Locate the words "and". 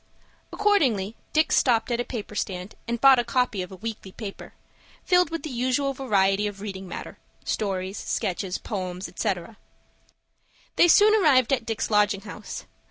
2.87-2.99